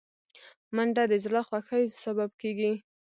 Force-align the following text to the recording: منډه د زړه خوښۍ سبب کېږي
منډه 0.75 1.03
د 1.11 1.13
زړه 1.23 1.41
خوښۍ 1.47 1.83
سبب 2.03 2.29
کېږي 2.41 2.71